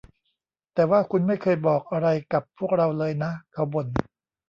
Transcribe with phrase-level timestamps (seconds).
[0.73, 3.87] แต่ว่าคุณไม่เคยบอกอะไรกับพวกเราเลยนะ เขาบ่น